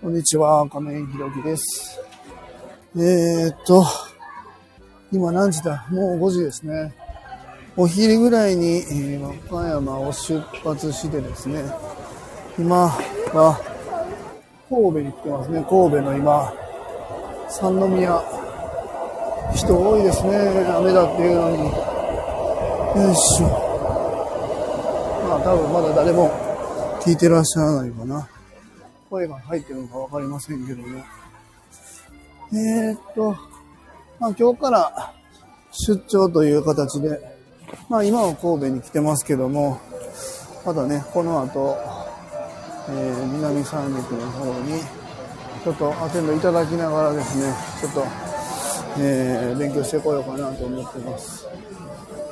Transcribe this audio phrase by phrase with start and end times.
[0.00, 1.98] こんにちは、亀井ひろきです。
[2.96, 3.84] えー、っと、
[5.10, 5.88] 今何時だ？
[5.90, 6.94] もう5時ですね。
[7.76, 9.20] お昼ぐらいに、えー
[9.50, 11.64] 和歌山を出発してですね、
[12.56, 13.58] 今は
[14.68, 15.66] 神戸に来てますね。
[15.68, 16.52] 神戸の今、
[17.48, 18.22] 三宮。
[19.52, 20.30] 人多いですね。
[20.76, 21.56] 雨だっていうのに。
[23.02, 23.48] よいしょ。
[25.28, 26.30] まあ多分まだ誰も
[27.00, 28.28] 聞いてらっしゃらないかな。
[29.10, 31.02] 声が入ってるのかわかりませんけども。
[32.52, 33.30] えー、っと、
[34.18, 35.14] まあ今日から
[35.70, 37.20] 出張という形で、
[37.88, 39.80] まあ今は神戸に来てますけども、
[40.64, 41.76] まだね、この後、
[42.90, 44.80] えー南三陸の方に、
[45.62, 48.04] ちょっとアテンドいただきながらですね、ちょっと、
[48.98, 51.46] えー勉強してこようかなと思ってます。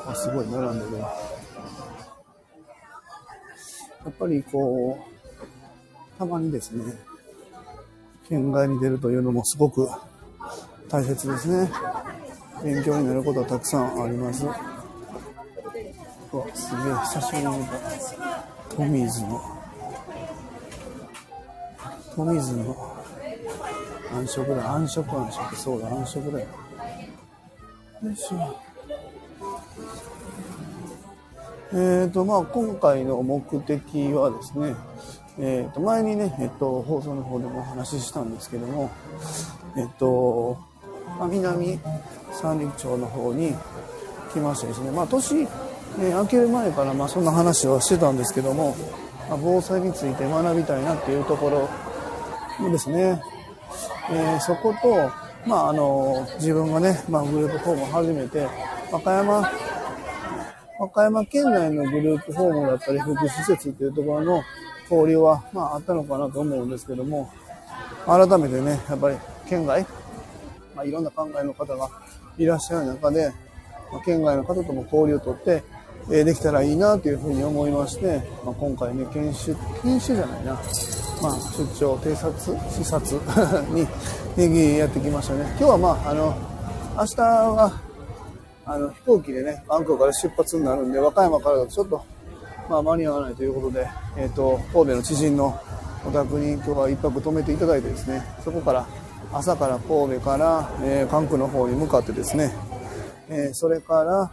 [0.07, 0.99] あ、すごい並んでるな。
[0.99, 1.13] や
[4.11, 5.16] っぱりこう、
[6.19, 6.85] たまにですね、
[8.29, 9.89] 県外に出るというのもすごく
[10.89, 11.71] 大切ですね。
[12.65, 14.45] 勉強になることはたくさんあります。
[14.45, 14.55] うわ、
[16.55, 17.73] すげえ、久しぶりに見た。
[18.75, 19.41] トミーズの、
[22.15, 22.77] トミーズの
[24.13, 26.47] 暗色だ、暗色暗色、そうだ、暗色だよ。
[28.03, 28.57] よいしょ。
[31.73, 34.75] えーとまあ、今回の目的はですね、
[35.39, 38.91] えー、と前にね、えっと、放送の方でもお話ししたんですけども、
[39.77, 40.59] えっと
[41.19, 41.79] まあ、南
[42.33, 43.55] 三陸町の方に
[44.33, 45.49] 来ましてですね、まあ、年、ね、
[45.99, 48.75] 明ける前からまあそんな話はしてたんですけども、
[49.29, 53.21] まあ、防災について学びたいなっていうところですね、
[54.11, 55.11] えーそこと、
[55.47, 58.47] まあ、あの自分がね、まあ、グループホームを始めて
[58.91, 59.51] 和歌山
[60.79, 64.43] 和歌山県内のグループホームだったり、福祉施設っていうところの
[64.91, 67.31] 交流は、まあ、あったのかなと思うんですけども、
[68.07, 69.17] 改めてね、やっぱり
[69.49, 69.87] 県外、
[70.75, 71.89] まあ、いろんな考えの方が
[72.39, 73.33] いらっしゃる中で、
[73.93, 75.63] まあ、県外の方とも交流をとって、
[76.09, 80.53] えーできたらいいなというふうに思いまして、まあ、今回ね、研修、研修じゃないな、
[81.21, 83.21] まあ、出張、偵察、視察
[83.75, 83.87] に、
[84.37, 85.41] ね、やってきましたね。
[85.59, 86.35] 今日はまあ、あの、
[86.97, 87.73] 明日は、
[88.69, 92.05] あの飛行機でね、バンコクから出発になるんで、和歌山からだとちょっと、
[92.69, 95.61] まあ、間に合わないということで、えっ、と、神戸の知人の
[96.07, 98.87] お宅に今日は一泊泊めていただいてですね、そこから
[99.33, 102.53] 朝から神戸から、えー関空の方に向かってですね、
[103.29, 104.31] えーそれから、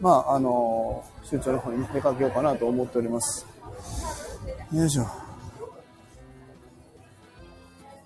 [0.00, 3.46] まあ、あの出張の方に出かけようかなと思っております。
[4.72, 5.06] よいしょ。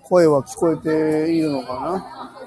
[0.03, 2.37] 声は聞こえているのかな？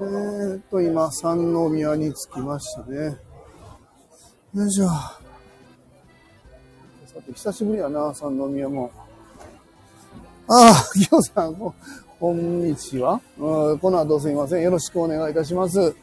[0.00, 3.16] えーっと、今、三宮に着きましたね。
[4.54, 4.88] よいしょ。
[7.34, 8.90] 久しぶりやな、三宮も。
[10.48, 11.74] ああ、ぎょうさん、こ
[12.18, 13.20] こんにちは。
[13.38, 14.62] うんこの後すいません。
[14.62, 15.94] よろしくお願いいたします。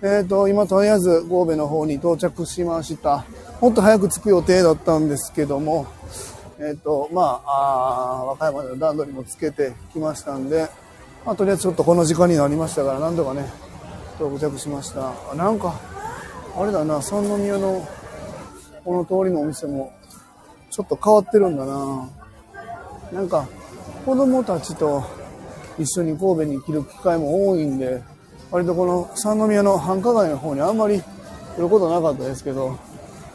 [0.00, 3.24] えーっと、今、とりあえず、神戸の方に到着しました。
[3.60, 5.86] もっと早く着く予定だったんですけども、
[6.58, 10.68] えーっと、まあ、あー和歌山での段取りもつけてきましたんで、
[11.26, 13.44] まあ、とりあえずちょっとこの時間になりましたから、なんとかね、
[14.18, 15.12] 到着しました。
[15.30, 15.74] あなんか、
[16.56, 17.86] あれだな、三宮の
[18.84, 19.92] この通りのお店も、
[20.72, 22.08] ちょっと変わってるんだな。
[23.12, 23.46] なんか、
[24.06, 25.04] 子供たちと
[25.78, 28.02] 一緒に神戸に来る機会も多いんで、
[28.50, 32.70] 割とこの三宮の繁華街の方にあんまり来ることなかったですけど、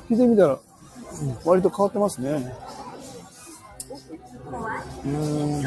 [0.09, 0.57] 聞いてみたら、
[1.45, 2.53] 割と変わってますね。
[5.05, 5.63] うん。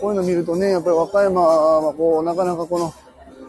[0.00, 2.94] こういうの見るとね、やっぱり和歌山はこう、なかなかこの、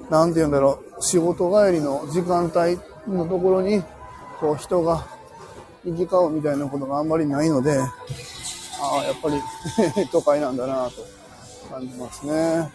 [0.10, 3.84] なんて言うんだろう、仕事帰りの時間帯のところに、
[4.40, 5.13] こう人が
[5.86, 7.88] 行き交うみたいなことがあんまりないので、あ
[9.00, 9.42] あ、やっぱり
[10.12, 11.06] 都会なんだなと
[11.70, 12.34] 感じますね。
[12.34, 12.72] よ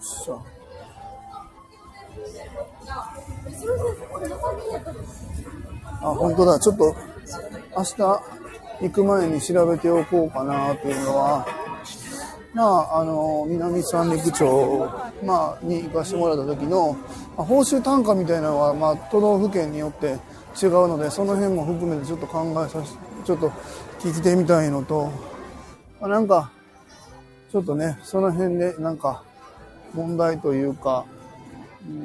[0.00, 0.44] いしょ
[6.02, 6.58] あ、本当だ。
[6.58, 6.94] ちょっと、
[7.76, 7.96] 明日
[8.80, 11.46] 行く前に調べておこうかなというのは、
[12.54, 14.88] まあ、あの、南三陸町、
[15.24, 16.96] まあ、に行かしてもらった時の、
[17.44, 20.18] 報酬単価みたいなのは、まあ、都道府県によって
[20.60, 22.92] 違うので、その辺も含めてちょっと考えさせ
[23.24, 23.50] ちょっと
[24.00, 25.10] 聞いてみたいのと、
[26.00, 26.50] まあ、なんか、
[27.50, 29.22] ちょっとね、その辺で、なんか、
[29.94, 31.04] 問題というか、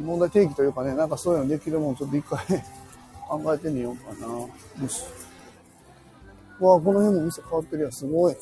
[0.04, 2.40] 問題提起というかね、なんかそういうのできるもん、ちょっと一回
[3.28, 4.34] 考えてみようかな。
[4.34, 4.50] よ
[4.90, 5.04] し。
[6.60, 8.38] わあ、この辺も店変わってるやん、すごい。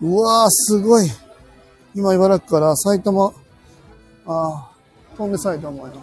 [0.00, 1.10] うわあ、すごい。
[1.94, 3.32] 今、茨城から埼玉、あ
[4.26, 4.70] あ、
[5.16, 5.94] 飛んで埼玉や。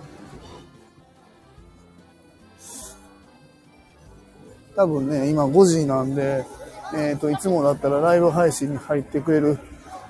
[4.75, 6.45] 多分ね、今5時なんで、
[6.94, 9.57] えっ、と、いつもだったらライブ配信に入ってくれる、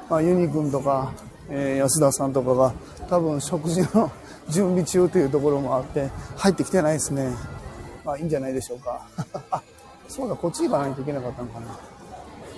[0.10, 1.14] まあ、ユニくんとか、
[1.50, 2.74] えー、安田さんとかが、
[3.10, 4.12] 多分食事の
[4.50, 7.34] 準備中というところもあって、入ってきてないですね。
[8.04, 9.02] まあ、いいんじゃないでしょうか。
[10.10, 11.68] そうだ、こっち行かないといけなかったのかな。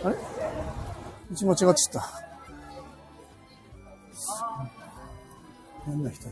[0.05, 0.15] あれ？
[1.31, 2.30] うちも違っちゃった。
[5.85, 6.31] 変な人だ。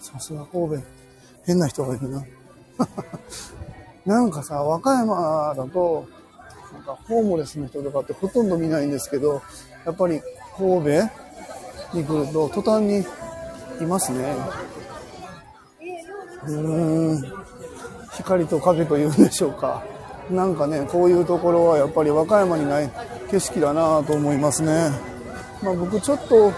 [0.00, 0.84] さすが神戸。
[1.46, 2.24] 変な人がいるな。
[4.06, 6.06] なんかさ、和歌山だと、
[6.72, 9.42] なんかホームレスの人とかってほとんど見ないんですけど、
[9.84, 10.20] やっぱり
[10.56, 13.04] 神戸に来ると途端に
[13.80, 14.36] いますね。
[16.46, 17.40] うーん。
[18.12, 19.82] 光と影というんでしょうか。
[20.30, 22.90] なんかね、こういうところはやっぱり和歌山にない
[23.30, 24.90] 景色だなと思いますね。
[25.62, 26.52] まあ僕ちょっと、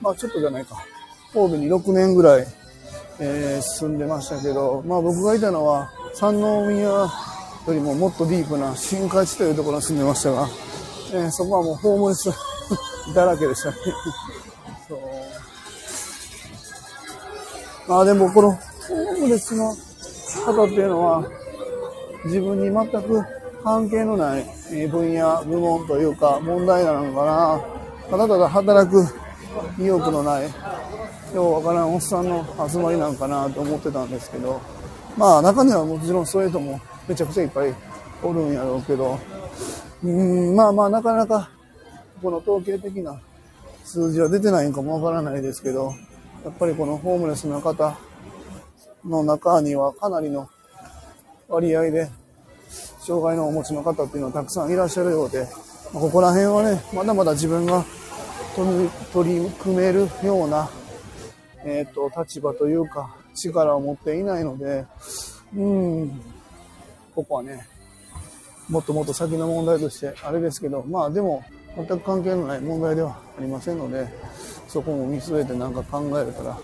[0.00, 0.76] まあちょっとじゃないか。
[1.32, 2.46] 神戸に6年ぐらい
[3.20, 7.10] えー、進んでましたけど、まあ僕がいたのは三宮よ
[7.66, 10.48] りももっとディープな新海地というところに住んでましたが、
[11.12, 12.30] えー、そこはもうホームレス
[13.14, 13.76] だらけでしたね。
[14.88, 14.98] そう
[17.88, 19.74] まあでもこのホームレスの
[20.46, 21.24] 方っていうのは
[22.24, 23.22] 自分に全く
[23.62, 24.44] 関係のない
[24.88, 27.60] 分野、部門というか問題なのかな。
[28.10, 29.04] ただただ働く
[29.78, 30.44] 意欲のない
[31.34, 34.60] ようわからんおっさんの集まりなんかなと思ってたんですけど、
[35.16, 37.74] まあ中にはもちろんそういう人もめちゃくちゃいっぱい
[38.22, 39.18] おるんやろうけど、
[40.02, 41.50] うん、まあまあなかなか
[42.22, 43.20] この統計的な
[43.84, 45.94] 数字は出てないんかもわからないですけど、
[46.44, 47.98] やっぱりこのホームレスの方
[49.04, 50.48] の中にはかなりの
[51.48, 52.08] 割合で
[53.00, 55.46] 障害のお持ちの方っていうのはたくさんいらっしゃるようで、
[55.92, 57.84] ここら辺はね、まだまだ自分が
[59.12, 60.68] 取り組めるような
[61.64, 64.86] えっ、と、立場というか、力を持っていないので、
[65.54, 66.20] うん、
[67.14, 67.66] ここはね、
[68.68, 71.44] もっともっと先の問題として、あれですけど、まあでも、
[71.76, 74.08] 全く関係のない問題ではありませんので、
[74.68, 76.58] そこも見据えて何か考えれたら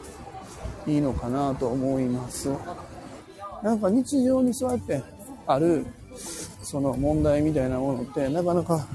[0.86, 2.48] いいのかなと思います。
[3.64, 5.02] なんか日常にそうやって
[5.46, 5.86] ある、
[6.62, 8.86] その問題みたいなものって、なかなか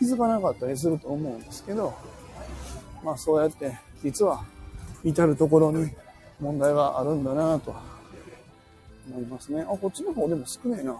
[0.00, 1.94] 気づかなかったりすると思うんですけど、
[3.04, 4.44] まあそうやって、実は
[5.04, 5.92] 至るところに
[6.40, 7.72] 問題があるんだなと
[9.08, 9.62] 思いますね。
[9.62, 10.96] あ、こっちの方でも少ねえな。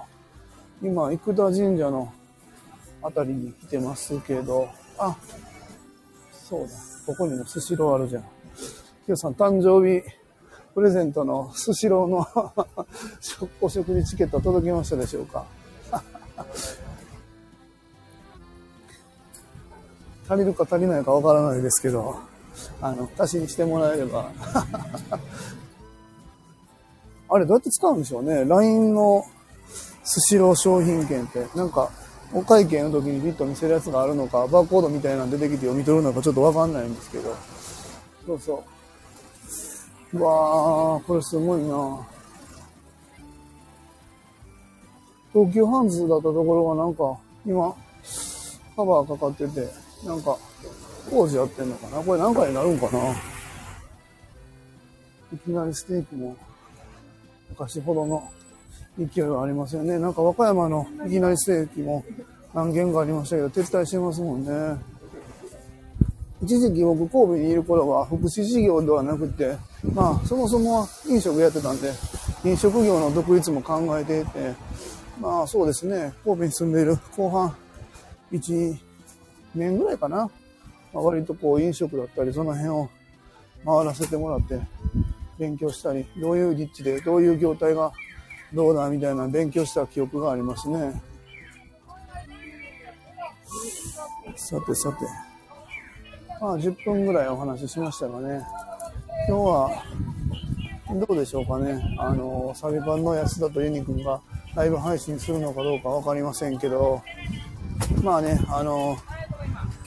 [0.81, 2.13] 今、生田神社の
[3.03, 5.17] あたりに来てますけど、あ、
[6.31, 6.69] そうだ。
[7.07, 8.23] ここにもスシローあるじゃん。
[9.05, 10.20] きよさん誕生日
[10.75, 12.27] プレゼントのスシローの
[13.61, 15.45] お食事チケット届きましたでしょうか？
[20.29, 22.17] 足りるか足りないかわからないですけど、
[22.81, 24.31] あの、足しにしてもらえれば。
[27.33, 29.25] あれ、どうやって使うんでしょうね？LINE の
[30.05, 31.91] スシロー商品券って、なんか、
[32.33, 37.35] お会計の時にビット見せるやつがあるのか、バーコードみたいなの出てきて読み取るのかちょっとわかんないんですけど。
[38.27, 38.59] そうそう。
[40.13, 42.07] うわー、これすごいな
[45.33, 47.17] 東急ハンズだったところがなんか、
[47.47, 47.75] 今、
[48.75, 49.73] カバーかかってて、
[50.05, 50.37] なんか、
[51.09, 52.03] 工事やってんのかな？
[52.03, 52.99] これ何回になるんかな？
[55.33, 56.37] いきなりステーキも
[57.51, 58.29] 昔ほどの
[58.99, 59.99] 勢いはありませんね。
[59.99, 62.05] なんか和歌山のいきなりステーキも
[62.53, 64.51] 何軒かありましたけど、撤退してますもんね。
[66.43, 69.57] 一時期僕神戸にいる頃は福祉事業ではなくて、
[69.93, 71.93] まあそもそもは飲食やってたんで、
[72.45, 74.55] 飲食業の独立も考えていて、
[75.21, 77.55] まあそうですね、神戸に住んでいる後半
[78.33, 78.79] 1
[79.55, 80.31] 年ぐらいかな。
[80.93, 82.89] まあ、割とこう飲食だったりその辺を
[83.65, 84.59] 回らせてもらって
[85.39, 87.93] 勉強したり、どういう立地でどういう業態が
[88.53, 91.01] どうだみたいな勉強した記憶がありますね。
[94.37, 95.30] さてさて。
[96.41, 98.41] まあ10分ぐらいお話ししましたがね。
[99.29, 99.85] 今日は
[101.07, 101.95] どうでしょうかね。
[101.99, 104.21] あの、サビパンの安田とユニくんが
[104.55, 107.03] ライブ配信するのかどうかわかりませんけど、
[108.03, 108.97] まあね、あの、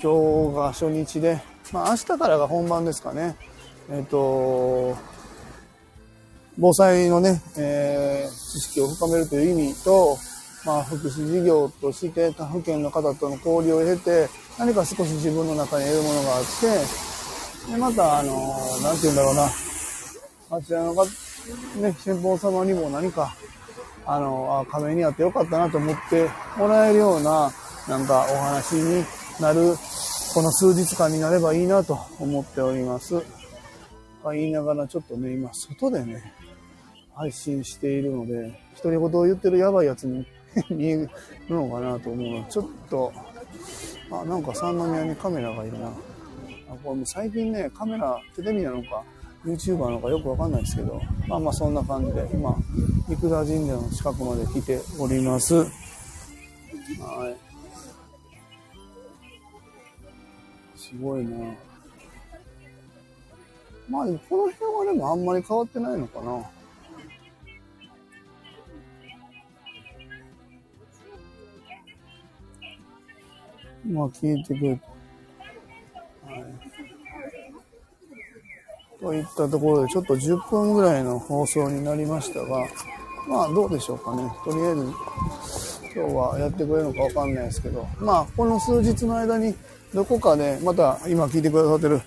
[0.02, 1.42] 今日が初日で、
[1.72, 3.36] まあ、明日からが本番ですかね。
[3.90, 4.96] えっ、と、
[6.60, 10.18] 防災のね、えー、知識を深めるという意味と、
[10.66, 16.44] まあ、福祉事業として他府県の方との交流を経て、何か少し自分の中に得るものがあっ
[17.66, 18.34] て、で、また、あの、
[18.82, 19.50] なんて言うんだろうな、
[20.52, 23.36] あちらの方、ね、先方様にも何か、
[24.06, 27.52] あの、あ、亀にあってよかったなと思ってもらえるような、
[27.88, 29.04] なんかお話に
[29.42, 29.76] なる
[30.34, 33.22] この数日間になればいいなと思っております。
[34.32, 36.34] 言いながらちょっとね、今外でね、
[37.14, 40.26] 配信しているので、独り言を言ってるやばいやつに
[40.70, 41.10] 見える
[41.50, 43.12] のかなと思うのちょっと、
[44.12, 45.88] あ、なんか三宮にカメラがいるな。
[45.88, 45.92] あ
[46.84, 49.04] これ最近ね、カメラ、テレビなのか、
[49.46, 52.56] YouTuber なのかよくわかんないですけど、まあまあそんな感じで、今、
[53.10, 55.56] 生田神社の近くまで来ております。
[55.56, 55.68] はい。
[60.76, 61.58] すごいね。
[63.90, 66.50] まあ、この辺はでもあんまり変わってないのかな。
[73.86, 74.82] まあ、聞いてくれて。
[76.26, 76.44] はい。
[79.00, 82.66] といったところで、ちょっと10分ぐらいの放送になりましたが、
[83.28, 84.32] まあ、どうでしょうかね。
[84.46, 84.82] とりあえず、
[85.96, 89.54] 今日はやってくれるのかわかんないですけど、まあ、この数日の間に、
[89.94, 92.02] どこかで、また今聞いてくださってる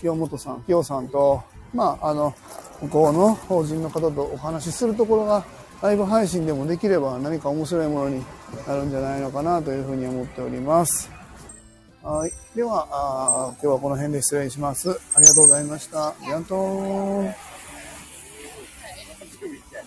[0.00, 2.34] 清本さん、清さんと、まあ、あの、
[2.82, 5.44] 向こうの法人の方とお話しするところが、
[5.80, 8.22] ライブ配信でもできれば何か面白いものに
[8.66, 11.10] なるんじゃないのかなというふうに思っております。
[12.02, 12.32] はい。
[12.56, 14.90] では、今日はこの辺で失礼します。
[15.14, 16.08] ありがとうございました。
[16.08, 17.51] ありがとう。